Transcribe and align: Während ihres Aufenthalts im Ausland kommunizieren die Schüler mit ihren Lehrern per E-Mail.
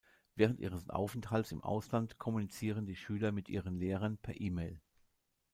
Während 0.33 0.59
ihres 0.59 0.89
Aufenthalts 0.89 1.51
im 1.51 1.61
Ausland 1.61 2.17
kommunizieren 2.17 2.87
die 2.87 2.95
Schüler 2.95 3.31
mit 3.31 3.49
ihren 3.49 3.75
Lehrern 3.77 4.17
per 4.17 4.41
E-Mail. 4.41 4.81